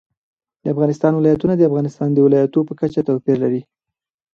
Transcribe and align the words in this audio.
د 0.63 0.65
افغانستان 0.73 1.11
ولايتونه 1.15 1.53
د 1.55 1.61
افغانستان 1.69 2.09
د 2.13 2.17
ولایاتو 2.25 2.59
په 2.67 2.73
کچه 2.79 3.01
توپیر 3.07 3.37
لري. 3.43 3.61